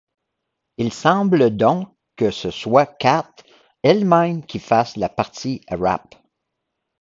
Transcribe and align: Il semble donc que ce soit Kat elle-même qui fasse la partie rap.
Il 0.79 0.91
semble 0.91 1.55
donc 1.55 1.93
que 2.15 2.31
ce 2.31 2.49
soit 2.49 2.87
Kat 2.87 3.31
elle-même 3.83 4.43
qui 4.43 4.57
fasse 4.57 4.97
la 4.97 5.09
partie 5.09 5.61
rap. 5.69 6.15